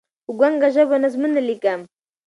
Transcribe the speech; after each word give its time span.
په 0.25 0.31
ګونګه 0.39 0.67
ژبه 0.75 0.97
نظمونه 1.03 1.39
لیکم 1.49 1.79